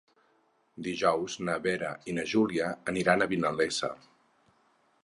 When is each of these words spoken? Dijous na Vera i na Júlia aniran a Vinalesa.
Dijous 0.87 1.35
na 1.49 1.57
Vera 1.67 1.91
i 2.13 2.17
na 2.21 2.27
Júlia 2.33 2.73
aniran 2.95 3.23
a 3.23 3.31
Vinalesa. 3.37 3.93